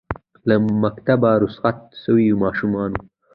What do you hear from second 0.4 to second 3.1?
له مکتبه رخصت سویو ماشومانو